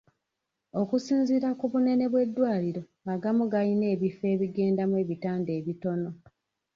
[0.81, 2.81] Okusinziira ku bunene bw'eddwaliro,
[3.13, 6.09] agamu gayina ebifo ebigendamu ebitanda ebitono.